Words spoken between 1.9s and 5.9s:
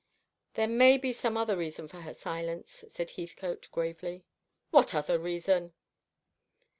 her silence," said Heathcote gravely. "What other reason?"